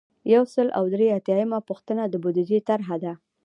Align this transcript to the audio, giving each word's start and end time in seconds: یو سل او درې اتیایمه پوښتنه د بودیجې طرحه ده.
یو 0.33 0.43
سل 0.53 0.67
او 0.79 0.85
درې 0.95 1.07
اتیایمه 1.17 1.59
پوښتنه 1.69 2.03
د 2.07 2.13
بودیجې 2.23 2.59
طرحه 2.69 2.95
ده. 3.03 3.13